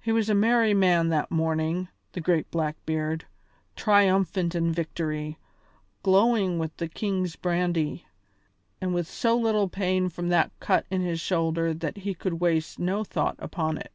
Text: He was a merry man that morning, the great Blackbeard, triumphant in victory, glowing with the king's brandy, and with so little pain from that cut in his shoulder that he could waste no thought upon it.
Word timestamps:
He 0.00 0.12
was 0.12 0.30
a 0.30 0.32
merry 0.36 0.74
man 0.74 1.08
that 1.08 1.28
morning, 1.28 1.88
the 2.12 2.20
great 2.20 2.48
Blackbeard, 2.52 3.26
triumphant 3.74 4.54
in 4.54 4.72
victory, 4.72 5.38
glowing 6.04 6.60
with 6.60 6.76
the 6.76 6.86
king's 6.86 7.34
brandy, 7.34 8.06
and 8.80 8.94
with 8.94 9.08
so 9.08 9.36
little 9.36 9.68
pain 9.68 10.08
from 10.08 10.28
that 10.28 10.52
cut 10.60 10.86
in 10.88 11.00
his 11.00 11.18
shoulder 11.18 11.74
that 11.74 11.96
he 11.96 12.14
could 12.14 12.34
waste 12.34 12.78
no 12.78 13.02
thought 13.02 13.34
upon 13.40 13.76
it. 13.76 13.90